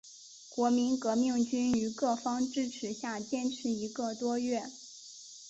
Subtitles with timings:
[0.49, 4.63] 国民革命军于各方支持下坚持一个多月。